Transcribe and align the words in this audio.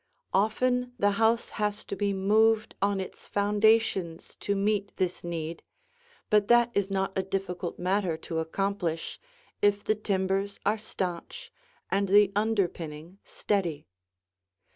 Often 0.33 0.93
the 0.97 1.11
house 1.11 1.49
has 1.61 1.85
to 1.85 1.95
be 1.95 2.11
moved 2.11 2.73
on 2.81 2.99
its 2.99 3.27
foundations 3.27 4.35
to 4.37 4.55
meet 4.55 4.91
this 4.97 5.23
need, 5.23 5.61
but 6.31 6.47
that 6.47 6.71
is 6.73 6.89
not 6.89 7.15
a 7.15 7.21
difficult 7.21 7.77
matter 7.77 8.17
to 8.17 8.39
accomplish, 8.39 9.19
if 9.61 9.83
the 9.83 9.93
timbers 9.93 10.59
are 10.65 10.79
stanch 10.79 11.53
and 11.91 12.09
the 12.09 12.31
underpinning 12.35 13.19
steady. 13.23 13.85